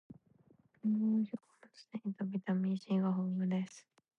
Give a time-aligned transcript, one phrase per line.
[0.83, 3.85] りんごは食物繊維とビタミン C が豊富です